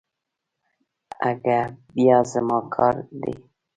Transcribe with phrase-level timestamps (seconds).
[1.29, 1.59] اگه
[1.93, 3.33] بيا زما کار دی.